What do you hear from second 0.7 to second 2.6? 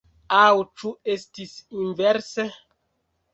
ĉu estis inverse?